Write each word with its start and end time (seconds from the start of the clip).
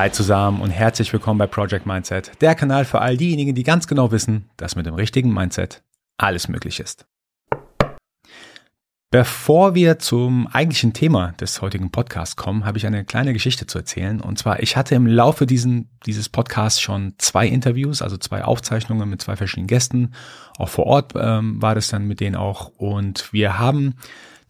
Hi 0.00 0.10
zusammen 0.10 0.62
und 0.62 0.70
herzlich 0.70 1.12
willkommen 1.12 1.36
bei 1.36 1.46
Project 1.46 1.84
Mindset, 1.84 2.32
der 2.40 2.54
Kanal 2.54 2.86
für 2.86 3.02
all 3.02 3.18
diejenigen, 3.18 3.54
die 3.54 3.64
ganz 3.64 3.86
genau 3.86 4.10
wissen, 4.10 4.48
dass 4.56 4.74
mit 4.74 4.86
dem 4.86 4.94
richtigen 4.94 5.30
Mindset 5.30 5.82
alles 6.16 6.48
möglich 6.48 6.80
ist. 6.80 7.04
Bevor 9.10 9.74
wir 9.74 9.98
zum 9.98 10.46
eigentlichen 10.46 10.94
Thema 10.94 11.32
des 11.32 11.60
heutigen 11.60 11.90
Podcasts 11.90 12.36
kommen, 12.36 12.64
habe 12.64 12.78
ich 12.78 12.86
eine 12.86 13.04
kleine 13.04 13.34
Geschichte 13.34 13.66
zu 13.66 13.76
erzählen. 13.76 14.22
Und 14.22 14.38
zwar, 14.38 14.62
ich 14.62 14.74
hatte 14.74 14.94
im 14.94 15.06
Laufe 15.06 15.44
diesen, 15.44 15.90
dieses 16.06 16.30
Podcasts 16.30 16.80
schon 16.80 17.12
zwei 17.18 17.46
Interviews, 17.46 18.00
also 18.00 18.16
zwei 18.16 18.42
Aufzeichnungen 18.42 19.06
mit 19.06 19.20
zwei 19.20 19.36
verschiedenen 19.36 19.66
Gästen. 19.66 20.14
Auch 20.56 20.70
vor 20.70 20.86
Ort 20.86 21.12
ähm, 21.14 21.60
war 21.60 21.74
das 21.74 21.88
dann 21.88 22.06
mit 22.06 22.20
denen 22.20 22.36
auch. 22.36 22.68
Und 22.78 23.30
wir 23.34 23.58
haben 23.58 23.96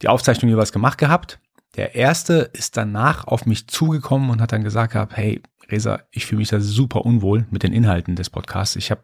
die 0.01 0.07
Aufzeichnung 0.07 0.49
jeweils 0.49 0.71
gemacht 0.71 0.97
gehabt. 0.97 1.40
Der 1.75 1.95
erste 1.95 2.49
ist 2.53 2.77
danach 2.77 3.25
auf 3.25 3.45
mich 3.45 3.67
zugekommen 3.67 4.29
und 4.29 4.41
hat 4.41 4.51
dann 4.51 4.63
gesagt 4.63 4.93
gehabt, 4.93 5.15
hey, 5.15 5.41
Resa, 5.69 6.01
ich 6.11 6.25
fühle 6.25 6.39
mich 6.39 6.49
da 6.49 6.59
super 6.59 7.05
unwohl 7.05 7.45
mit 7.49 7.63
den 7.63 7.73
Inhalten 7.73 8.15
des 8.15 8.29
Podcasts. 8.29 8.75
Ich 8.75 8.91
habe 8.91 9.01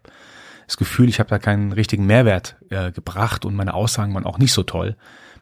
das 0.66 0.76
Gefühl, 0.76 1.08
ich 1.08 1.20
habe 1.20 1.30
da 1.30 1.40
keinen 1.40 1.72
richtigen 1.72 2.06
Mehrwert 2.06 2.58
äh, 2.70 2.92
gebracht 2.92 3.46
und 3.46 3.56
meine 3.56 3.74
Aussagen 3.74 4.14
waren 4.14 4.26
auch 4.26 4.38
nicht 4.38 4.52
so 4.52 4.64
toll 4.64 4.98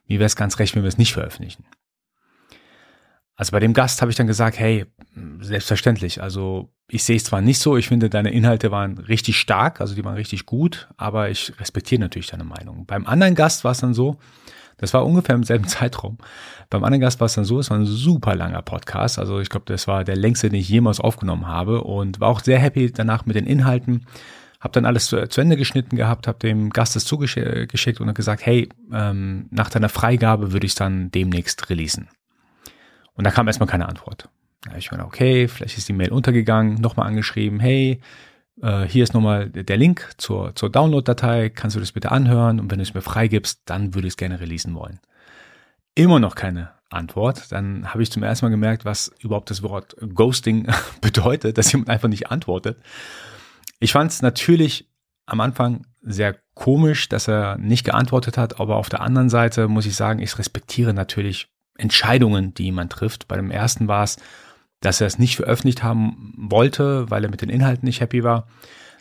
mir 0.07 0.20
wäre 0.20 0.27
es 0.27 0.35
ganz 0.35 0.59
recht, 0.59 0.75
wenn 0.75 0.84
wir 0.84 0.88
es 0.89 0.98
nicht 0.98 1.13
veröffentlichen. 1.13 1.65
Also 3.35 3.51
bei 3.51 3.59
dem 3.59 3.73
Gast 3.73 4.01
habe 4.01 4.12
ich 4.12 4.17
dann 4.17 4.27
gesagt, 4.27 4.57
hey, 4.57 4.85
selbstverständlich, 5.41 6.21
also 6.21 6.73
ich 6.87 7.03
sehe 7.03 7.17
es 7.17 7.26
zwar 7.26 7.41
nicht 7.41 7.59
so, 7.59 7.76
ich 7.76 7.89
finde, 7.89 8.09
deine 8.09 8.31
Inhalte 8.31 8.71
waren 8.71 8.98
richtig 8.98 9.37
stark, 9.37 9.81
also 9.81 9.93
die 9.93 10.05
waren 10.05 10.15
richtig 10.15 10.46
gut, 10.46 10.87
aber 10.96 11.29
ich 11.29 11.51
respektiere 11.59 11.99
natürlich 11.99 12.27
deine 12.27 12.46
Meinung. 12.46 12.85
Beim 12.85 13.05
anderen 13.05 13.35
Gast 13.35 13.65
war 13.65 13.71
es 13.71 13.79
dann 13.79 13.93
so, 13.93 14.20
das 14.77 14.93
war 14.93 15.05
ungefähr 15.05 15.35
im 15.35 15.43
selben 15.43 15.68
Zeitraum. 15.68 16.18
Beim 16.70 16.84
anderen 16.84 17.01
Gast 17.01 17.20
war 17.20 17.26
es 17.26 17.34
dann 17.34 17.45
so, 17.45 17.59
es 17.59 17.70
war 17.70 17.77
ein 17.77 17.85
super 17.85 18.35
langer 18.35 18.62
Podcast, 18.62 19.20
also 19.20 19.40
ich 19.40 19.49
glaube, 19.49 19.65
das 19.68 19.87
war 19.87 20.04
der 20.04 20.15
längste, 20.15 20.49
den 20.49 20.59
ich 20.59 20.70
jemals 20.70 20.99
aufgenommen 20.99 21.48
habe 21.48 21.81
und 21.81 22.20
war 22.20 22.29
auch 22.29 22.41
sehr 22.41 22.59
happy 22.59 22.91
danach 22.91 23.26
mit 23.26 23.35
den 23.35 23.46
Inhalten 23.46 24.05
habe 24.65 24.71
dann 24.71 24.85
alles 24.85 25.05
zu, 25.05 25.29
zu, 25.29 25.41
Ende 25.41 25.57
geschnitten 25.57 25.96
gehabt, 25.96 26.27
habe 26.27 26.40
dem 26.40 26.71
Gast 26.71 26.96
das 26.96 27.05
zugeschickt 27.05 28.01
und 28.01 28.15
gesagt, 28.15 28.43
hey, 28.48 28.68
ähm, 28.91 29.46
nach 29.51 29.70
deiner 29.70 29.90
Freigabe 29.90 30.53
würde 30.53 30.65
ich 30.65 30.71
es 30.71 30.76
dann 30.76 31.12
demnächst 31.12 31.70
releasen. 31.70 32.09
Und 33.13 33.26
da 33.26 33.31
kam 33.31 33.46
erstmal 33.46 33.70
keine 33.70 33.87
Antwort. 33.87 34.27
Da 34.63 34.71
habe 34.71 34.79
ich 34.79 34.90
mir 34.90 34.98
gedacht, 34.98 35.13
okay, 35.13 35.48
vielleicht 35.48 35.77
ist 35.77 35.87
die 35.87 35.93
Mail 35.93 36.12
untergegangen, 36.12 36.81
nochmal 36.81 37.07
angeschrieben, 37.07 37.59
hey, 37.59 38.01
äh, 38.61 38.84
hier 38.84 39.03
ist 39.03 39.13
nochmal 39.13 39.49
der 39.49 39.77
Link 39.77 40.09
zur, 40.17 40.55
zur 40.55 40.70
Download-Datei, 40.70 41.49
kannst 41.49 41.75
du 41.75 41.79
das 41.79 41.91
bitte 41.91 42.11
anhören 42.11 42.59
und 42.59 42.71
wenn 42.71 42.79
du 42.79 42.84
es 42.84 42.93
mir 42.93 43.01
freigibst, 43.01 43.62
dann 43.65 43.93
würde 43.93 44.07
ich 44.07 44.13
es 44.13 44.17
gerne 44.17 44.39
releasen 44.39 44.75
wollen. 44.75 44.99
Immer 45.95 46.20
noch 46.20 46.35
keine 46.35 46.71
Antwort. 46.89 47.51
Dann 47.51 47.93
habe 47.93 48.03
ich 48.03 48.12
zum 48.12 48.23
ersten 48.23 48.45
Mal 48.45 48.51
gemerkt, 48.51 48.85
was 48.85 49.13
überhaupt 49.20 49.49
das 49.49 49.63
Wort 49.63 49.95
Ghosting 49.99 50.67
bedeutet, 51.01 51.57
dass 51.57 51.71
jemand 51.71 51.89
einfach 51.89 52.09
nicht 52.09 52.31
antwortet. 52.31 52.77
Ich 53.79 53.91
fand 53.91 54.12
es 54.12 54.21
natürlich 54.21 54.90
am 55.25 55.41
Anfang 55.41 55.85
sehr 56.01 56.37
komisch, 56.53 57.09
dass 57.09 57.27
er 57.27 57.57
nicht 57.57 57.84
geantwortet 57.84 58.37
hat, 58.37 58.59
aber 58.59 58.77
auf 58.77 58.90
der 58.90 59.01
anderen 59.01 59.29
Seite 59.29 59.67
muss 59.67 59.85
ich 59.85 59.95
sagen, 59.95 60.19
ich 60.19 60.37
respektiere 60.37 60.93
natürlich 60.93 61.47
Entscheidungen, 61.77 62.53
die 62.53 62.65
jemand 62.65 62.91
trifft. 62.91 63.27
Bei 63.27 63.35
dem 63.35 63.51
ersten 63.51 63.87
war 63.87 64.03
es, 64.03 64.17
dass 64.81 65.01
er 65.01 65.07
es 65.07 65.19
nicht 65.19 65.35
veröffentlicht 65.38 65.84
haben 65.84 66.34
wollte, 66.38 67.09
weil 67.09 67.23
er 67.23 67.29
mit 67.29 67.41
den 67.41 67.50
Inhalten 67.50 67.85
nicht 67.85 68.01
happy 68.01 68.23
war. 68.23 68.47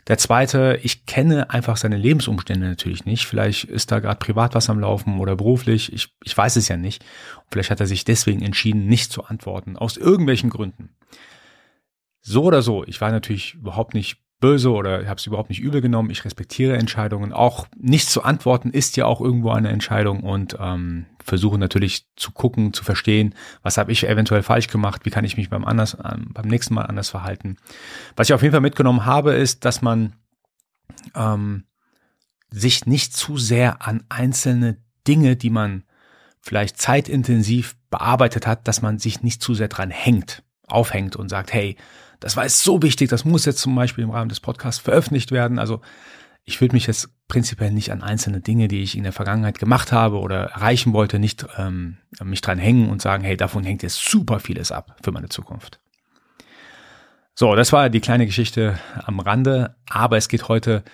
Der 0.07 0.19
zweite, 0.19 0.79
ich 0.83 1.07
kenne 1.07 1.49
einfach 1.51 1.79
seine 1.79 1.97
Lebensumstände 1.97 2.67
natürlich 2.67 3.07
nicht. 3.07 3.25
Vielleicht 3.27 3.65
ist 3.65 3.91
da 3.91 4.01
gerade 4.01 4.19
privat 4.19 4.55
was 4.55 4.69
am 4.69 4.79
Laufen 4.79 5.19
oder 5.19 5.35
beruflich. 5.35 5.93
Ich, 5.93 6.15
ich 6.23 6.37
weiß 6.37 6.57
es 6.57 6.69
ja 6.69 6.77
nicht. 6.77 7.03
Und 7.37 7.47
vielleicht 7.53 7.71
hat 7.71 7.81
er 7.81 7.87
sich 7.87 8.05
deswegen 8.05 8.43
entschieden, 8.43 8.87
nicht 8.87 9.11
zu 9.11 9.25
antworten. 9.25 9.77
Aus 9.77 9.97
irgendwelchen 9.97 10.51
Gründen. 10.51 10.91
So 12.21 12.45
oder 12.45 12.61
so, 12.61 12.85
ich 12.85 13.01
war 13.01 13.11
natürlich 13.13 13.55
überhaupt 13.55 13.95
nicht 13.95 14.19
böse 14.41 14.73
oder 14.73 15.07
habe 15.07 15.17
es 15.17 15.27
überhaupt 15.27 15.49
nicht 15.49 15.61
übel 15.61 15.81
genommen. 15.81 16.11
Ich 16.11 16.25
respektiere 16.25 16.77
Entscheidungen. 16.77 17.33
Auch 17.33 17.67
nicht 17.77 18.11
zu 18.11 18.23
antworten 18.23 18.71
ist 18.71 18.99
ja 18.99 19.07
auch 19.07 19.23
irgendwo 19.23 19.51
eine 19.51 19.71
Entscheidung 19.71 20.23
und 20.23 20.57
ähm, 20.61 21.07
versuche 21.25 21.59
natürlich 21.59 22.07
zu 22.17 22.31
gucken, 22.31 22.73
zu 22.73 22.85
verstehen, 22.85 23.35
was 23.63 23.79
habe 23.79 23.93
ich 23.93 24.07
eventuell 24.07 24.43
falsch 24.43 24.69
gemacht, 24.69 25.05
wie 25.05 25.11
kann 25.11 25.25
ich 25.25 25.37
mich 25.37 25.51
beim, 25.51 25.65
anders, 25.65 25.97
ähm, 26.05 26.31
beim 26.33 26.47
nächsten 26.47 26.75
Mal 26.75 26.83
anders 26.83 27.09
verhalten. 27.09 27.57
Was 28.15 28.29
ich 28.29 28.35
auf 28.35 28.43
jeden 28.43 28.53
Fall 28.53 28.61
mitgenommen 28.61 29.07
habe, 29.07 29.33
ist, 29.33 29.65
dass 29.65 29.83
man 29.83 30.15
ähm, 31.15 31.65
sich 32.51 32.87
nicht 32.87 33.17
zu 33.17 33.39
sehr 33.39 33.87
an 33.87 34.05
einzelne 34.09 34.77
Dinge, 35.07 35.37
die 35.37 35.51
man 35.51 35.85
vielleicht 36.41 36.81
zeitintensiv 36.81 37.75
bearbeitet 37.91 38.47
hat, 38.47 38.69
dass 38.69 38.83
man 38.83 38.99
sich 38.99 39.23
nicht 39.23 39.43
zu 39.43 39.55
sehr 39.55 39.69
dran 39.69 39.91
hängt, 39.91 40.43
aufhängt 40.67 41.17
und 41.17 41.31
sagt, 41.31 41.53
hey, 41.53 41.77
das 42.21 42.37
war 42.37 42.45
jetzt 42.45 42.63
so 42.63 42.83
wichtig, 42.83 43.09
das 43.09 43.25
muss 43.25 43.45
jetzt 43.45 43.61
zum 43.61 43.75
Beispiel 43.75 44.05
im 44.05 44.11
Rahmen 44.11 44.29
des 44.29 44.41
Podcasts 44.41 44.81
veröffentlicht 44.81 45.33
werden. 45.33 45.59
Also 45.59 45.81
ich 46.45 46.61
würde 46.61 46.75
mich 46.75 46.87
jetzt 46.87 47.09
prinzipiell 47.27 47.71
nicht 47.71 47.91
an 47.91 48.03
einzelne 48.03 48.41
Dinge, 48.41 48.69
die 48.69 48.83
ich 48.83 48.97
in 48.97 49.03
der 49.03 49.13
Vergangenheit 49.13 49.59
gemacht 49.59 49.93
habe 49.93 50.19
oder 50.19 50.51
erreichen 50.51 50.93
wollte, 50.93 51.19
nicht 51.19 51.47
ähm, 51.57 51.99
mich 52.23 52.43
dran 52.43 52.59
hängen 52.59 52.91
und 52.91 53.01
sagen, 53.01 53.25
hey, 53.25 53.37
davon 53.37 53.65
hängt 53.65 53.83
jetzt 53.83 53.97
super 53.97 54.41
vieles 54.41 54.71
ab 54.71 54.97
für 55.03 55.11
meine 55.11 55.31
Zukunft. 55.31 55.81
So, 57.35 57.55
das 57.57 57.73
war 57.73 57.89
die 57.89 58.01
kleine 58.01 58.27
Geschichte 58.27 58.79
am 59.05 59.19
Rande, 59.21 59.75
aber 59.89 60.17
es 60.17 60.29
geht 60.29 60.49
heute 60.49 60.85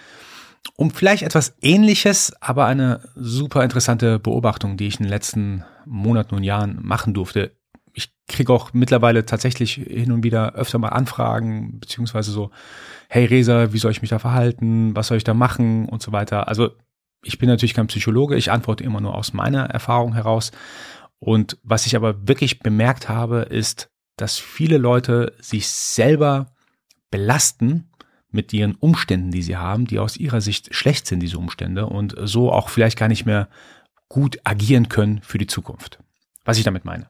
um 0.76 0.90
vielleicht 0.90 1.22
etwas 1.22 1.54
Ähnliches, 1.60 2.32
aber 2.40 2.66
eine 2.66 3.00
super 3.14 3.64
interessante 3.64 4.18
Beobachtung, 4.18 4.76
die 4.76 4.86
ich 4.86 4.98
in 4.98 5.04
den 5.04 5.10
letzten 5.10 5.64
Monaten 5.84 6.34
und 6.34 6.44
Jahren 6.44 6.78
machen 6.80 7.12
durfte 7.12 7.52
kriege 8.30 8.52
auch 8.52 8.72
mittlerweile 8.72 9.26
tatsächlich 9.26 9.74
hin 9.74 10.12
und 10.12 10.24
wieder 10.24 10.54
öfter 10.54 10.78
mal 10.78 10.88
Anfragen, 10.88 11.78
beziehungsweise 11.80 12.30
so, 12.30 12.50
hey 13.08 13.24
Resa, 13.24 13.72
wie 13.72 13.78
soll 13.78 13.92
ich 13.92 14.02
mich 14.02 14.10
da 14.10 14.18
verhalten? 14.18 14.96
Was 14.96 15.08
soll 15.08 15.18
ich 15.18 15.24
da 15.24 15.34
machen? 15.34 15.88
Und 15.88 16.02
so 16.02 16.12
weiter. 16.12 16.48
Also 16.48 16.70
ich 17.22 17.38
bin 17.38 17.48
natürlich 17.48 17.74
kein 17.74 17.88
Psychologe, 17.88 18.36
ich 18.36 18.50
antworte 18.50 18.84
immer 18.84 19.00
nur 19.00 19.14
aus 19.14 19.32
meiner 19.32 19.64
Erfahrung 19.64 20.14
heraus. 20.14 20.52
Und 21.18 21.58
was 21.62 21.86
ich 21.86 21.96
aber 21.96 22.26
wirklich 22.26 22.60
bemerkt 22.60 23.08
habe, 23.08 23.41
ist, 23.41 23.91
dass 24.16 24.38
viele 24.38 24.78
Leute 24.78 25.34
sich 25.41 25.68
selber 25.68 26.54
belasten 27.10 27.91
mit 28.30 28.52
ihren 28.52 28.74
Umständen, 28.76 29.30
die 29.30 29.42
sie 29.42 29.56
haben, 29.56 29.86
die 29.86 29.98
aus 29.98 30.16
ihrer 30.16 30.41
Sicht 30.41 30.74
schlecht 30.74 31.06
sind, 31.06 31.20
diese 31.20 31.38
Umstände, 31.38 31.86
und 31.86 32.14
so 32.22 32.52
auch 32.52 32.68
vielleicht 32.68 32.98
gar 32.98 33.08
nicht 33.08 33.26
mehr 33.26 33.48
gut 34.08 34.38
agieren 34.44 34.88
können 34.88 35.20
für 35.22 35.38
die 35.38 35.47
Zukunft. 35.47 35.98
Was 36.44 36.58
ich 36.58 36.64
damit 36.64 36.84
meine. 36.84 37.08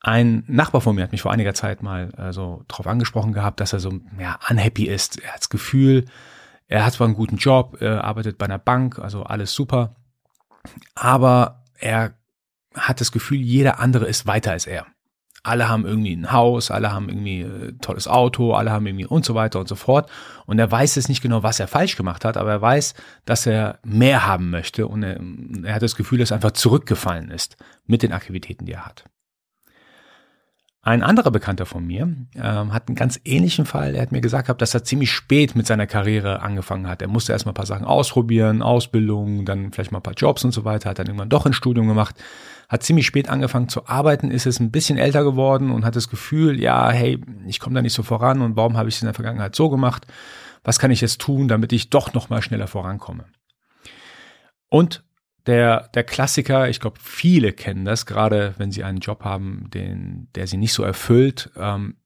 Ein 0.00 0.44
Nachbar 0.46 0.80
von 0.80 0.94
mir 0.94 1.02
hat 1.02 1.12
mich 1.12 1.22
vor 1.22 1.32
einiger 1.32 1.54
Zeit 1.54 1.82
mal 1.82 2.10
äh, 2.16 2.32
so 2.32 2.64
drauf 2.68 2.86
angesprochen 2.86 3.32
gehabt, 3.32 3.60
dass 3.60 3.72
er 3.72 3.80
so 3.80 3.92
ja, 4.18 4.38
unhappy 4.48 4.84
ist. 4.84 5.20
Er 5.20 5.32
hat 5.32 5.40
das 5.40 5.48
Gefühl, 5.48 6.04
er 6.68 6.84
hat 6.84 6.92
zwar 6.92 7.06
einen 7.06 7.16
guten 7.16 7.36
Job, 7.36 7.78
er 7.80 8.04
arbeitet 8.04 8.38
bei 8.38 8.46
einer 8.46 8.58
Bank, 8.58 8.98
also 8.98 9.24
alles 9.24 9.52
super, 9.52 9.96
aber 10.94 11.64
er 11.78 12.14
hat 12.74 13.00
das 13.00 13.10
Gefühl, 13.10 13.38
jeder 13.38 13.80
andere 13.80 14.06
ist 14.06 14.26
weiter 14.26 14.52
als 14.52 14.66
er. 14.66 14.86
Alle 15.42 15.68
haben 15.68 15.86
irgendwie 15.86 16.14
ein 16.14 16.30
Haus, 16.30 16.70
alle 16.70 16.92
haben 16.92 17.08
irgendwie 17.08 17.42
ein 17.42 17.68
äh, 17.68 17.72
tolles 17.80 18.06
Auto, 18.06 18.52
alle 18.52 18.70
haben 18.70 18.86
irgendwie 18.86 19.06
und 19.06 19.24
so 19.24 19.34
weiter 19.34 19.58
und 19.60 19.68
so 19.68 19.76
fort. 19.76 20.10
Und 20.46 20.58
er 20.58 20.70
weiß 20.70 20.96
jetzt 20.96 21.08
nicht 21.08 21.22
genau, 21.22 21.42
was 21.42 21.58
er 21.58 21.68
falsch 21.68 21.96
gemacht 21.96 22.24
hat, 22.24 22.36
aber 22.36 22.50
er 22.50 22.60
weiß, 22.60 22.94
dass 23.24 23.46
er 23.46 23.78
mehr 23.84 24.26
haben 24.26 24.50
möchte 24.50 24.86
und 24.86 25.02
er, 25.02 25.20
er 25.64 25.74
hat 25.74 25.82
das 25.82 25.96
Gefühl, 25.96 26.18
dass 26.18 26.32
er 26.32 26.36
einfach 26.36 26.50
zurückgefallen 26.52 27.30
ist 27.30 27.56
mit 27.86 28.02
den 28.02 28.12
Aktivitäten, 28.12 28.66
die 28.66 28.72
er 28.72 28.84
hat. 28.84 29.04
Ein 30.88 31.02
anderer 31.02 31.30
Bekannter 31.30 31.66
von 31.66 31.86
mir 31.86 32.04
ähm, 32.34 32.72
hat 32.72 32.88
einen 32.88 32.94
ganz 32.94 33.20
ähnlichen 33.26 33.66
Fall. 33.66 33.94
Er 33.94 34.00
hat 34.00 34.10
mir 34.10 34.22
gesagt, 34.22 34.48
dass 34.62 34.72
er 34.72 34.84
ziemlich 34.84 35.12
spät 35.12 35.54
mit 35.54 35.66
seiner 35.66 35.86
Karriere 35.86 36.40
angefangen 36.40 36.88
hat. 36.88 37.02
Er 37.02 37.08
musste 37.08 37.32
erstmal 37.32 37.52
ein 37.52 37.56
paar 37.56 37.66
Sachen 37.66 37.84
ausprobieren, 37.84 38.62
Ausbildung, 38.62 39.44
dann 39.44 39.70
vielleicht 39.70 39.92
mal 39.92 39.98
ein 39.98 40.02
paar 40.02 40.14
Jobs 40.14 40.46
und 40.46 40.52
so 40.52 40.64
weiter, 40.64 40.88
hat 40.88 40.98
dann 40.98 41.06
irgendwann 41.06 41.28
doch 41.28 41.44
ein 41.44 41.52
Studium 41.52 41.88
gemacht, 41.88 42.14
hat 42.70 42.84
ziemlich 42.84 43.04
spät 43.04 43.28
angefangen 43.28 43.68
zu 43.68 43.86
arbeiten, 43.86 44.30
ist 44.30 44.46
jetzt 44.46 44.60
ein 44.60 44.70
bisschen 44.70 44.96
älter 44.96 45.24
geworden 45.24 45.72
und 45.72 45.84
hat 45.84 45.94
das 45.94 46.08
Gefühl, 46.08 46.58
ja, 46.58 46.88
hey, 46.88 47.20
ich 47.46 47.60
komme 47.60 47.74
da 47.74 47.82
nicht 47.82 47.92
so 47.92 48.02
voran 48.02 48.40
und 48.40 48.56
warum 48.56 48.78
habe 48.78 48.88
ich 48.88 48.94
es 48.94 49.02
in 49.02 49.08
der 49.08 49.14
Vergangenheit 49.14 49.54
so 49.54 49.68
gemacht? 49.68 50.06
Was 50.64 50.78
kann 50.78 50.90
ich 50.90 51.02
jetzt 51.02 51.20
tun, 51.20 51.48
damit 51.48 51.74
ich 51.74 51.90
doch 51.90 52.14
noch 52.14 52.30
schneller 52.42 52.66
vorankomme? 52.66 53.26
Und 54.70 55.04
der, 55.48 55.88
der 55.94 56.04
Klassiker, 56.04 56.68
ich 56.68 56.78
glaube, 56.78 56.98
viele 57.02 57.52
kennen 57.52 57.86
das, 57.86 58.04
gerade 58.04 58.54
wenn 58.58 58.70
sie 58.70 58.84
einen 58.84 58.98
Job 58.98 59.24
haben, 59.24 59.70
den, 59.70 60.28
der 60.34 60.46
sie 60.46 60.58
nicht 60.58 60.74
so 60.74 60.82
erfüllt. 60.82 61.50
Ähm, 61.56 61.96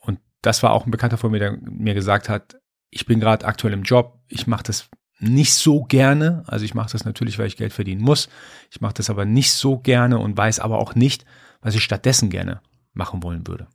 und 0.00 0.20
das 0.42 0.62
war 0.62 0.72
auch 0.72 0.84
ein 0.84 0.90
Bekannter 0.90 1.16
von 1.16 1.30
mir, 1.30 1.38
der 1.38 1.58
mir 1.62 1.94
gesagt 1.94 2.28
hat, 2.28 2.58
ich 2.90 3.06
bin 3.06 3.18
gerade 3.18 3.46
aktuell 3.46 3.72
im 3.72 3.82
Job, 3.82 4.20
ich 4.28 4.46
mache 4.46 4.64
das 4.64 4.90
nicht 5.20 5.54
so 5.54 5.84
gerne. 5.84 6.44
Also 6.46 6.64
ich 6.66 6.74
mache 6.74 6.92
das 6.92 7.04
natürlich, 7.04 7.38
weil 7.38 7.46
ich 7.46 7.56
Geld 7.56 7.72
verdienen 7.72 8.02
muss. 8.02 8.28
Ich 8.70 8.82
mache 8.82 8.94
das 8.94 9.08
aber 9.08 9.24
nicht 9.24 9.52
so 9.52 9.78
gerne 9.78 10.18
und 10.18 10.36
weiß 10.36 10.60
aber 10.60 10.78
auch 10.78 10.94
nicht, 10.94 11.24
was 11.62 11.74
ich 11.74 11.82
stattdessen 11.82 12.28
gerne 12.28 12.60
machen 12.92 13.22
wollen 13.22 13.46
würde. 13.46 13.68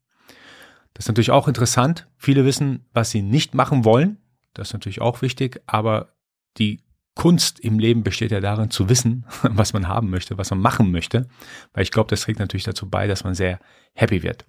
Das 0.94 1.06
ist 1.06 1.10
natürlich 1.10 1.32
auch 1.32 1.48
interessant. 1.48 2.08
Viele 2.18 2.46
wissen, 2.46 2.86
was 2.94 3.10
sie 3.10 3.24
nicht 3.24 3.56
machen 3.56 3.84
wollen. 3.84 4.18
Das 4.54 4.70
ist 4.70 4.74
natürlich 4.74 5.02
auch 5.02 5.22
wichtig, 5.22 5.62
aber 5.66 6.16
die 6.58 6.82
Kunst 7.15 7.59
im 7.59 7.79
Leben 7.79 8.03
besteht 8.03 8.31
ja 8.31 8.41
darin 8.41 8.69
zu 8.69 8.89
wissen, 8.89 9.25
was 9.44 9.73
man 9.73 9.88
haben 9.88 10.09
möchte, 10.09 10.38
was 10.38 10.51
man 10.51 10.59
machen 10.59 10.91
möchte, 10.91 11.27
weil 11.73 11.83
ich 11.83 11.91
glaube, 11.91 12.09
das 12.09 12.21
trägt 12.21 12.39
natürlich 12.39 12.65
dazu 12.65 12.89
bei, 12.89 13.07
dass 13.07 13.23
man 13.23 13.33
sehr 13.33 13.59
happy 13.94 14.21
wird. 14.21 14.45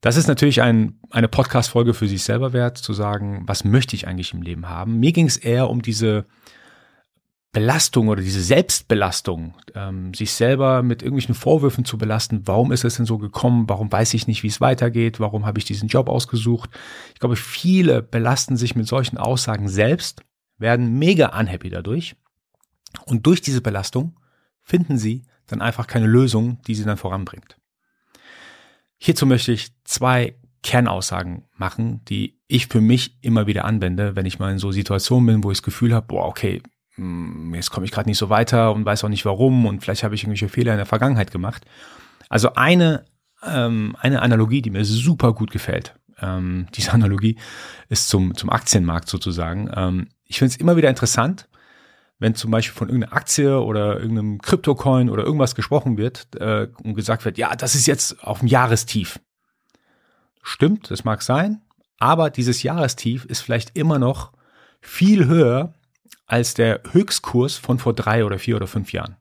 Das 0.00 0.16
ist 0.16 0.26
natürlich 0.26 0.60
ein, 0.60 0.98
eine 1.10 1.28
Podcast-Folge 1.28 1.94
für 1.94 2.06
sich 2.06 2.22
selber 2.22 2.52
wert, 2.52 2.76
zu 2.76 2.92
sagen, 2.92 3.42
was 3.46 3.64
möchte 3.64 3.96
ich 3.96 4.06
eigentlich 4.06 4.34
im 4.34 4.42
Leben 4.42 4.68
haben. 4.68 5.00
Mir 5.00 5.12
ging 5.12 5.26
es 5.26 5.38
eher 5.38 5.70
um 5.70 5.80
diese 5.80 6.26
Belastung 7.54 8.08
oder 8.08 8.20
diese 8.20 8.42
Selbstbelastung, 8.42 9.54
ähm, 9.74 10.12
sich 10.12 10.32
selber 10.32 10.82
mit 10.82 11.02
irgendwelchen 11.02 11.34
Vorwürfen 11.34 11.86
zu 11.86 11.96
belasten. 11.96 12.42
Warum 12.44 12.72
ist 12.72 12.84
es 12.84 12.96
denn 12.96 13.06
so 13.06 13.16
gekommen? 13.16 13.64
Warum 13.68 13.90
weiß 13.90 14.12
ich 14.12 14.26
nicht, 14.26 14.42
wie 14.42 14.48
es 14.48 14.60
weitergeht? 14.60 15.20
Warum 15.20 15.46
habe 15.46 15.58
ich 15.58 15.64
diesen 15.64 15.88
Job 15.88 16.08
ausgesucht? 16.08 16.68
Ich 17.14 17.20
glaube, 17.20 17.36
viele 17.36 18.02
belasten 18.02 18.56
sich 18.58 18.76
mit 18.76 18.86
solchen 18.86 19.16
Aussagen 19.16 19.68
selbst, 19.68 20.22
werden 20.64 20.98
mega 20.98 21.38
unhappy 21.38 21.68
dadurch. 21.68 22.16
Und 23.04 23.26
durch 23.26 23.40
diese 23.42 23.60
Belastung 23.60 24.18
finden 24.62 24.98
sie 24.98 25.22
dann 25.46 25.60
einfach 25.60 25.86
keine 25.86 26.06
Lösung, 26.06 26.60
die 26.62 26.74
sie 26.74 26.84
dann 26.84 26.96
voranbringt. 26.96 27.58
Hierzu 28.96 29.26
möchte 29.26 29.52
ich 29.52 29.72
zwei 29.84 30.36
Kernaussagen 30.62 31.44
machen, 31.56 32.02
die 32.06 32.40
ich 32.48 32.68
für 32.68 32.80
mich 32.80 33.18
immer 33.20 33.46
wieder 33.46 33.66
anwende, 33.66 34.16
wenn 34.16 34.24
ich 34.24 34.38
mal 34.38 34.50
in 34.50 34.58
so 34.58 34.72
Situationen 34.72 35.26
bin, 35.26 35.44
wo 35.44 35.50
ich 35.50 35.58
das 35.58 35.64
Gefühl 35.64 35.94
habe, 35.94 36.06
boah, 36.06 36.26
okay, 36.26 36.62
hm, 36.94 37.54
jetzt 37.54 37.70
komme 37.70 37.84
ich 37.84 37.92
gerade 37.92 38.08
nicht 38.08 38.16
so 38.16 38.30
weiter 38.30 38.72
und 38.72 38.86
weiß 38.86 39.04
auch 39.04 39.10
nicht 39.10 39.26
warum 39.26 39.66
und 39.66 39.82
vielleicht 39.82 40.02
habe 40.02 40.14
ich 40.14 40.22
irgendwelche 40.22 40.48
Fehler 40.48 40.72
in 40.72 40.78
der 40.78 40.86
Vergangenheit 40.86 41.30
gemacht. 41.30 41.66
Also 42.30 42.54
eine, 42.54 43.04
ähm, 43.46 43.96
eine 44.00 44.22
Analogie, 44.22 44.62
die 44.62 44.70
mir 44.70 44.86
super 44.86 45.34
gut 45.34 45.50
gefällt. 45.50 45.94
Ähm, 46.20 46.68
diese 46.74 46.92
Analogie 46.92 47.36
ist 47.90 48.08
zum, 48.08 48.34
zum 48.34 48.48
Aktienmarkt 48.48 49.08
sozusagen. 49.08 49.70
Ähm, 49.74 50.08
ich 50.26 50.38
finde 50.38 50.54
es 50.54 50.60
immer 50.60 50.76
wieder 50.76 50.88
interessant, 50.88 51.48
wenn 52.18 52.34
zum 52.34 52.50
Beispiel 52.50 52.74
von 52.74 52.88
irgendeiner 52.88 53.14
Aktie 53.14 53.60
oder 53.60 54.00
irgendeinem 54.00 54.40
Kryptocoin 54.40 55.10
oder 55.10 55.24
irgendwas 55.24 55.54
gesprochen 55.54 55.96
wird 55.96 56.28
äh, 56.36 56.68
und 56.82 56.94
gesagt 56.94 57.24
wird, 57.24 57.38
ja, 57.38 57.54
das 57.56 57.74
ist 57.74 57.86
jetzt 57.86 58.22
auf 58.22 58.38
dem 58.38 58.48
Jahrestief. 58.48 59.20
Stimmt, 60.42 60.90
das 60.90 61.04
mag 61.04 61.22
sein, 61.22 61.62
aber 61.98 62.30
dieses 62.30 62.62
Jahrestief 62.62 63.24
ist 63.24 63.40
vielleicht 63.40 63.76
immer 63.76 63.98
noch 63.98 64.32
viel 64.80 65.26
höher 65.26 65.74
als 66.26 66.54
der 66.54 66.80
Höchstkurs 66.92 67.56
von 67.56 67.78
vor 67.78 67.94
drei 67.94 68.24
oder 68.24 68.38
vier 68.38 68.56
oder 68.56 68.66
fünf 68.66 68.92
Jahren. 68.92 69.16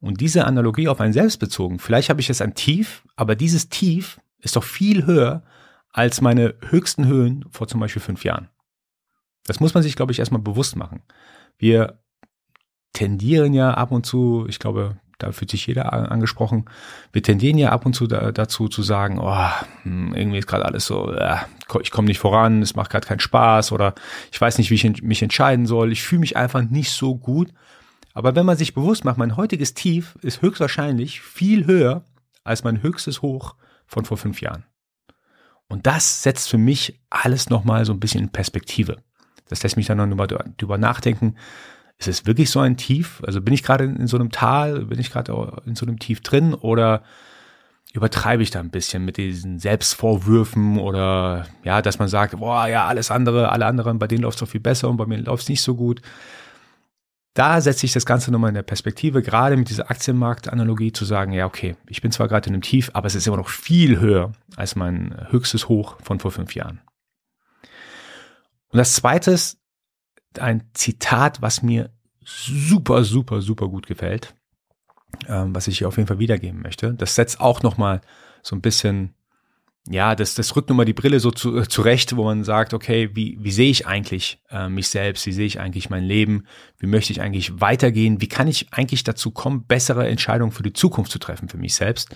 Und 0.00 0.20
diese 0.20 0.44
Analogie 0.44 0.88
auf 0.88 1.00
einen 1.00 1.12
selbst 1.12 1.38
bezogen, 1.38 1.78
vielleicht 1.78 2.10
habe 2.10 2.20
ich 2.20 2.28
jetzt 2.28 2.42
ein 2.42 2.54
Tief, 2.54 3.02
aber 3.16 3.34
dieses 3.34 3.68
Tief 3.68 4.20
ist 4.40 4.56
doch 4.56 4.64
viel 4.64 5.06
höher 5.06 5.42
als 5.92 6.20
meine 6.20 6.54
höchsten 6.68 7.06
Höhen 7.06 7.44
vor 7.50 7.66
zum 7.66 7.80
Beispiel 7.80 8.02
fünf 8.02 8.22
Jahren. 8.24 8.48
Das 9.46 9.60
muss 9.60 9.74
man 9.74 9.82
sich, 9.82 9.96
glaube 9.96 10.12
ich, 10.12 10.18
erstmal 10.18 10.40
bewusst 10.40 10.76
machen. 10.76 11.02
Wir 11.58 12.00
tendieren 12.92 13.52
ja 13.54 13.74
ab 13.74 13.90
und 13.92 14.06
zu, 14.06 14.46
ich 14.48 14.58
glaube, 14.58 14.96
da 15.18 15.32
fühlt 15.32 15.50
sich 15.50 15.66
jeder 15.66 15.92
angesprochen. 15.92 16.66
Wir 17.12 17.22
tendieren 17.22 17.56
ja 17.56 17.70
ab 17.70 17.86
und 17.86 17.94
zu 17.94 18.06
da, 18.06 18.32
dazu 18.32 18.68
zu 18.68 18.82
sagen, 18.82 19.18
oh, 19.18 19.48
hm, 19.82 20.14
irgendwie 20.14 20.38
ist 20.38 20.46
gerade 20.46 20.66
alles 20.66 20.86
so, 20.86 21.10
äh, 21.12 21.36
ich 21.80 21.90
komme 21.90 22.08
nicht 22.08 22.18
voran, 22.18 22.60
es 22.60 22.76
macht 22.76 22.90
gerade 22.90 23.06
keinen 23.06 23.20
Spaß 23.20 23.72
oder 23.72 23.94
ich 24.30 24.40
weiß 24.40 24.58
nicht, 24.58 24.70
wie 24.70 24.74
ich 24.74 25.02
mich 25.02 25.22
entscheiden 25.22 25.66
soll, 25.66 25.92
ich 25.92 26.02
fühle 26.02 26.20
mich 26.20 26.36
einfach 26.36 26.62
nicht 26.62 26.90
so 26.90 27.16
gut. 27.16 27.52
Aber 28.12 28.34
wenn 28.34 28.46
man 28.46 28.56
sich 28.56 28.74
bewusst 28.74 29.04
macht, 29.04 29.18
mein 29.18 29.36
heutiges 29.36 29.74
Tief 29.74 30.18
ist 30.22 30.42
höchstwahrscheinlich 30.42 31.20
viel 31.20 31.66
höher 31.66 32.04
als 32.44 32.64
mein 32.64 32.82
höchstes 32.82 33.22
Hoch 33.22 33.56
von 33.86 34.04
vor 34.04 34.16
fünf 34.16 34.40
Jahren. 34.40 34.64
Und 35.68 35.86
das 35.86 36.22
setzt 36.22 36.48
für 36.48 36.58
mich 36.58 37.00
alles 37.10 37.50
nochmal 37.50 37.84
so 37.84 37.92
ein 37.92 38.00
bisschen 38.00 38.24
in 38.24 38.32
Perspektive. 38.32 38.96
Das 39.48 39.62
lässt 39.62 39.76
mich 39.76 39.86
dann 39.86 40.08
noch 40.08 40.26
drüber 40.26 40.78
nachdenken, 40.78 41.36
ist 41.98 42.08
es 42.08 42.26
wirklich 42.26 42.50
so 42.50 42.60
ein 42.60 42.76
Tief? 42.76 43.22
Also 43.26 43.40
bin 43.40 43.54
ich 43.54 43.62
gerade 43.62 43.84
in 43.84 44.06
so 44.06 44.16
einem 44.16 44.30
Tal, 44.30 44.84
bin 44.86 44.98
ich 44.98 45.10
gerade 45.10 45.32
in 45.64 45.76
so 45.76 45.86
einem 45.86 45.98
Tief 45.98 46.20
drin 46.20 46.52
oder 46.52 47.02
übertreibe 47.92 48.42
ich 48.42 48.50
da 48.50 48.60
ein 48.60 48.70
bisschen 48.70 49.04
mit 49.04 49.16
diesen 49.16 49.58
Selbstvorwürfen 49.58 50.78
oder 50.78 51.46
ja, 51.64 51.80
dass 51.80 51.98
man 51.98 52.08
sagt, 52.08 52.38
boah, 52.38 52.66
ja, 52.68 52.86
alles 52.86 53.10
andere, 53.10 53.50
alle 53.50 53.64
anderen, 53.64 53.98
bei 53.98 54.06
denen 54.06 54.22
läuft 54.22 54.36
es 54.36 54.40
doch 54.40 54.50
viel 54.50 54.60
besser 54.60 54.90
und 54.90 54.98
bei 54.98 55.06
mir 55.06 55.18
läuft 55.18 55.44
es 55.44 55.48
nicht 55.48 55.62
so 55.62 55.74
gut. 55.74 56.02
Da 57.32 57.60
setze 57.60 57.86
ich 57.86 57.92
das 57.92 58.06
Ganze 58.06 58.30
nochmal 58.30 58.48
in 58.48 58.54
der 58.54 58.62
Perspektive, 58.62 59.22
gerade 59.22 59.56
mit 59.56 59.68
dieser 59.70 59.90
Aktienmarktanalogie 59.90 60.92
zu 60.92 61.04
sagen, 61.04 61.32
ja, 61.32 61.46
okay, 61.46 61.76
ich 61.88 62.02
bin 62.02 62.12
zwar 62.12 62.28
gerade 62.28 62.48
in 62.48 62.54
einem 62.54 62.62
Tief, 62.62 62.90
aber 62.92 63.06
es 63.06 63.14
ist 63.14 63.26
immer 63.26 63.36
noch 63.36 63.48
viel 63.48 64.00
höher 64.00 64.32
als 64.56 64.76
mein 64.76 65.14
höchstes 65.30 65.68
Hoch 65.68 65.96
von 66.02 66.18
vor 66.18 66.30
fünf 66.30 66.54
Jahren. 66.54 66.80
Und 68.76 68.80
das 68.80 68.92
zweite 68.92 69.30
ist, 69.30 69.58
ein 70.38 70.68
Zitat, 70.74 71.40
was 71.40 71.62
mir 71.62 71.94
super, 72.22 73.04
super, 73.04 73.40
super 73.40 73.68
gut 73.68 73.86
gefällt, 73.86 74.34
ähm, 75.28 75.54
was 75.54 75.66
ich 75.66 75.78
hier 75.78 75.88
auf 75.88 75.96
jeden 75.96 76.06
Fall 76.06 76.18
wiedergeben 76.18 76.60
möchte. 76.60 76.92
Das 76.92 77.14
setzt 77.14 77.40
auch 77.40 77.62
nochmal 77.62 78.02
so 78.42 78.54
ein 78.54 78.60
bisschen, 78.60 79.14
ja, 79.88 80.14
das, 80.14 80.34
das 80.34 80.54
rückt 80.54 80.68
nochmal 80.68 80.84
die 80.84 80.92
Brille 80.92 81.20
so 81.20 81.30
zu, 81.30 81.56
äh, 81.56 81.66
zurecht, 81.66 82.16
wo 82.16 82.24
man 82.24 82.44
sagt, 82.44 82.74
okay, 82.74 83.08
wie, 83.14 83.38
wie 83.40 83.50
sehe 83.50 83.70
ich 83.70 83.86
eigentlich 83.86 84.42
äh, 84.50 84.68
mich 84.68 84.90
selbst? 84.90 85.24
Wie 85.24 85.32
sehe 85.32 85.46
ich 85.46 85.58
eigentlich 85.58 85.88
mein 85.88 86.04
Leben? 86.04 86.46
Wie 86.76 86.86
möchte 86.86 87.14
ich 87.14 87.22
eigentlich 87.22 87.58
weitergehen? 87.58 88.20
Wie 88.20 88.28
kann 88.28 88.46
ich 88.46 88.74
eigentlich 88.74 89.04
dazu 89.04 89.30
kommen, 89.30 89.64
bessere 89.64 90.06
Entscheidungen 90.06 90.52
für 90.52 90.62
die 90.62 90.74
Zukunft 90.74 91.10
zu 91.10 91.18
treffen 91.18 91.48
für 91.48 91.56
mich 91.56 91.74
selbst? 91.74 92.14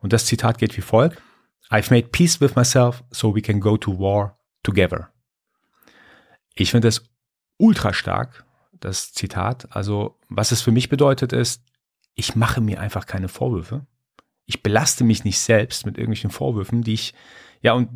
Und 0.00 0.12
das 0.12 0.26
Zitat 0.26 0.58
geht 0.58 0.76
wie 0.76 0.82
folgt. 0.82 1.22
I've 1.70 1.90
made 1.90 2.08
peace 2.08 2.38
with 2.38 2.54
myself 2.54 3.02
so 3.10 3.34
we 3.34 3.40
can 3.40 3.60
go 3.60 3.78
to 3.78 3.98
war 3.98 4.36
together. 4.62 5.11
Ich 6.54 6.70
finde 6.70 6.88
das 6.88 7.04
ultra 7.56 7.92
stark, 7.92 8.44
das 8.80 9.12
Zitat. 9.12 9.68
Also, 9.70 10.18
was 10.28 10.52
es 10.52 10.62
für 10.62 10.72
mich 10.72 10.88
bedeutet 10.88 11.32
ist, 11.32 11.64
ich 12.14 12.36
mache 12.36 12.60
mir 12.60 12.80
einfach 12.80 13.06
keine 13.06 13.28
Vorwürfe. 13.28 13.86
Ich 14.46 14.62
belaste 14.62 15.04
mich 15.04 15.24
nicht 15.24 15.38
selbst 15.38 15.86
mit 15.86 15.96
irgendwelchen 15.96 16.30
Vorwürfen, 16.30 16.82
die 16.82 16.94
ich, 16.94 17.14
ja, 17.62 17.72
und 17.72 17.88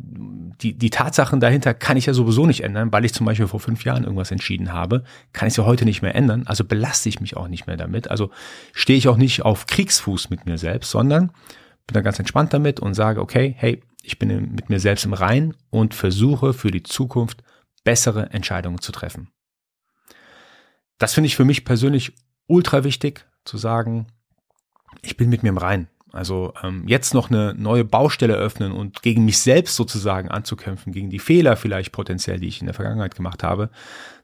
die, 0.61 0.77
die 0.77 0.89
Tatsachen 0.89 1.39
dahinter 1.39 1.73
kann 1.73 1.97
ich 1.97 2.05
ja 2.05 2.13
sowieso 2.13 2.45
nicht 2.45 2.63
ändern, 2.63 2.91
weil 2.91 3.05
ich 3.05 3.13
zum 3.13 3.25
Beispiel 3.25 3.47
vor 3.47 3.59
fünf 3.59 3.83
Jahren 3.83 4.03
irgendwas 4.03 4.31
entschieden 4.31 4.71
habe, 4.71 5.03
kann 5.33 5.47
ich 5.47 5.53
es 5.53 5.57
ja 5.57 5.65
heute 5.65 5.85
nicht 5.85 6.01
mehr 6.01 6.15
ändern, 6.15 6.47
also 6.47 6.63
belaste 6.63 7.09
ich 7.09 7.19
mich 7.19 7.35
auch 7.35 7.49
nicht 7.49 7.67
mehr 7.67 7.77
damit. 7.77 8.09
Also 8.09 8.31
stehe 8.73 8.97
ich 8.97 9.07
auch 9.07 9.17
nicht 9.17 9.43
auf 9.43 9.67
Kriegsfuß 9.67 10.29
mit 10.29 10.45
mir 10.45 10.57
selbst, 10.57 10.89
sondern 10.89 11.31
bin 11.85 11.93
da 11.93 12.01
ganz 12.01 12.17
entspannt 12.17 12.53
damit 12.53 12.79
und 12.79 12.93
sage, 12.93 13.21
okay, 13.21 13.53
hey, 13.57 13.81
ich 14.01 14.17
bin 14.17 14.53
mit 14.53 14.69
mir 14.69 14.79
selbst 14.79 15.05
im 15.05 15.13
Rein 15.13 15.53
und 15.69 15.93
versuche 15.93 16.53
für 16.53 16.71
die 16.71 16.83
Zukunft 16.83 17.43
bessere 17.87 18.31
Entscheidungen 18.31 18.81
zu 18.81 18.91
treffen. 18.91 19.29
Das 20.97 21.13
finde 21.13 21.27
ich 21.27 21.37
für 21.37 21.45
mich 21.45 21.63
persönlich 21.63 22.11
ultra 22.45 22.83
wichtig 22.83 23.25
zu 23.45 23.57
sagen, 23.57 24.07
ich 25.01 25.15
bin 25.15 25.29
mit 25.29 25.41
mir 25.41 25.49
im 25.49 25.57
Rein. 25.57 25.87
Also 26.11 26.53
ähm, 26.61 26.83
jetzt 26.85 27.13
noch 27.13 27.29
eine 27.29 27.53
neue 27.53 27.85
Baustelle 27.85 28.33
öffnen 28.33 28.73
und 28.73 29.03
gegen 29.03 29.23
mich 29.23 29.39
selbst 29.39 29.77
sozusagen 29.77 30.27
anzukämpfen, 30.27 30.91
gegen 30.91 31.09
die 31.09 31.19
Fehler 31.19 31.55
vielleicht 31.55 31.93
potenziell, 31.93 32.41
die 32.41 32.49
ich 32.49 32.59
in 32.59 32.67
der 32.67 32.73
Vergangenheit 32.73 33.15
gemacht 33.15 33.41
habe, 33.41 33.69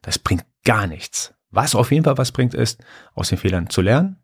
das 0.01 0.19
bringt 0.19 0.43
gar 0.65 0.85
nichts. 0.85 1.33
Was 1.49 1.73
auf 1.73 1.89
jeden 1.93 2.03
Fall 2.03 2.17
was 2.17 2.33
bringt, 2.33 2.53
ist, 2.53 2.83
aus 3.13 3.29
den 3.29 3.37
Fehlern 3.37 3.69
zu 3.69 3.81
lernen. 3.81 4.17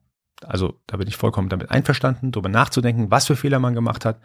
Also 0.43 0.81
da 0.85 0.97
bin 0.97 1.07
ich 1.07 1.15
vollkommen 1.15 1.47
damit 1.47 1.71
einverstanden, 1.71 2.33
darüber 2.33 2.49
nachzudenken, 2.49 3.09
was 3.09 3.27
für 3.27 3.37
Fehler 3.37 3.59
man 3.59 3.73
gemacht 3.73 4.03
hat, 4.03 4.19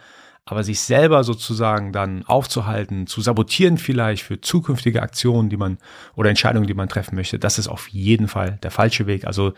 aber 0.46 0.62
sich 0.62 0.80
selber 0.80 1.24
sozusagen 1.24 1.92
dann 1.92 2.24
aufzuhalten, 2.26 3.06
zu 3.06 3.20
sabotieren 3.20 3.78
vielleicht 3.78 4.22
für 4.22 4.40
zukünftige 4.40 5.02
Aktionen, 5.02 5.48
die 5.48 5.56
man 5.56 5.78
oder 6.14 6.28
Entscheidungen, 6.28 6.66
die 6.66 6.74
man 6.74 6.88
treffen 6.88 7.14
möchte, 7.14 7.38
das 7.38 7.58
ist 7.58 7.68
auf 7.68 7.88
jeden 7.88 8.28
Fall 8.28 8.58
der 8.62 8.70
falsche 8.70 9.06
Weg. 9.06 9.26
Also 9.26 9.54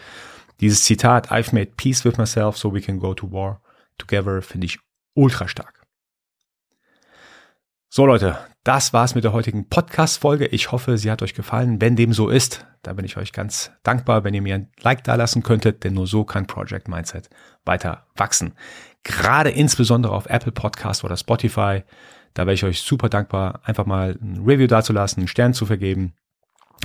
dieses 0.60 0.84
Zitat, 0.84 1.32
I've 1.32 1.54
made 1.54 1.72
peace 1.76 2.04
with 2.04 2.18
myself 2.18 2.56
so 2.56 2.72
we 2.72 2.80
can 2.80 2.98
go 2.98 3.14
to 3.14 3.32
war 3.32 3.60
together, 3.98 4.42
finde 4.42 4.66
ich 4.66 4.78
ultra 5.14 5.48
stark. 5.48 5.82
So 7.88 8.04
Leute, 8.04 8.38
das 8.62 8.92
war's 8.92 9.14
mit 9.14 9.24
der 9.24 9.32
heutigen 9.32 9.68
Podcast-Folge. 9.68 10.46
Ich 10.46 10.70
hoffe, 10.70 10.98
sie 10.98 11.10
hat 11.10 11.22
euch 11.22 11.34
gefallen. 11.34 11.80
Wenn 11.80 11.96
dem 11.96 12.12
so 12.12 12.28
ist, 12.28 12.66
da 12.82 12.92
bin 12.92 13.04
ich 13.04 13.16
euch 13.16 13.32
ganz 13.32 13.70
dankbar, 13.84 14.22
wenn 14.22 14.34
ihr 14.34 14.42
mir 14.42 14.56
ein 14.56 14.70
Like 14.82 15.02
da 15.04 15.14
lassen 15.14 15.42
könntet, 15.42 15.82
denn 15.82 15.94
nur 15.94 16.06
so 16.06 16.24
kann 16.24 16.46
Project 16.46 16.88
Mindset 16.88 17.30
weiter 17.64 18.06
wachsen 18.14 18.54
gerade 19.06 19.50
insbesondere 19.50 20.12
auf 20.12 20.26
Apple 20.26 20.52
Podcast 20.52 21.04
oder 21.04 21.16
Spotify. 21.16 21.82
Da 22.34 22.42
wäre 22.46 22.54
ich 22.54 22.64
euch 22.64 22.80
super 22.80 23.08
dankbar, 23.08 23.60
einfach 23.64 23.86
mal 23.86 24.18
ein 24.20 24.42
Review 24.44 24.66
dazulassen, 24.66 25.20
einen 25.20 25.28
Stern 25.28 25.54
zu 25.54 25.64
vergeben. 25.64 26.12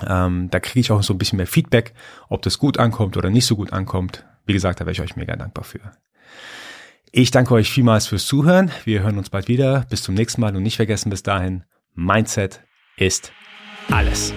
Ähm, 0.08 0.50
da 0.50 0.60
kriege 0.60 0.80
ich 0.80 0.92
auch 0.92 1.04
so 1.04 1.14
ein 1.14 1.18
bisschen 1.18 1.38
mehr 1.38 1.48
Feedback, 1.48 1.94
ob 2.30 2.42
das 2.42 2.58
gut 2.58 2.80
ankommt 2.80 3.18
oder 3.18 3.30
nicht 3.30 3.46
so 3.46 3.56
gut 3.56 3.74
ankommt. 3.74 4.26
Wie 4.46 4.54
gesagt, 4.54 4.80
da 4.80 4.86
wäre 4.86 4.94
ich 4.94 5.02
euch 5.02 5.16
mega 5.16 5.36
dankbar 5.36 5.66
für. 5.66 5.92
Ich 7.12 7.32
danke 7.32 7.54
euch 7.54 7.70
vielmals 7.70 8.08
fürs 8.08 8.26
Zuhören. 8.26 8.72
Wir 8.86 9.04
hören 9.04 9.18
uns 9.18 9.30
bald 9.30 9.50
wieder. 9.50 9.86
Bis 9.90 10.02
zum 10.02 10.16
nächsten 10.16 10.40
Mal 10.40 10.56
und 10.56 10.64
nicht 10.64 10.78
vergessen 10.78 11.10
bis 11.10 11.24
dahin, 11.24 11.66
Mindset 11.94 12.62
ist 12.96 13.34
alles. 13.90 14.34